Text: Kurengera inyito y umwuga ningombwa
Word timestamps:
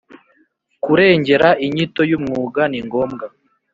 Kurengera 0.83 1.47
inyito 1.65 2.01
y 2.09 2.13
umwuga 2.17 2.61
ningombwa 2.71 3.25